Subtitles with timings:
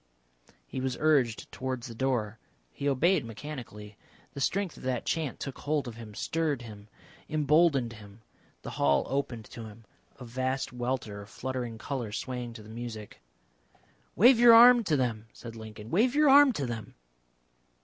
[0.65, 2.39] He was urged towards the door.
[2.71, 3.97] He obeyed mechanically.
[4.33, 6.87] The strength of that chant took hold of him, stirred him,
[7.29, 8.23] emboldened him.
[8.63, 9.85] The hall opened to him,
[10.15, 13.21] a vast welter of fluttering colour swaying to the music.
[14.15, 15.91] "Wave your arm to them," said Lincoln.
[15.91, 16.95] "Wave your arm to them."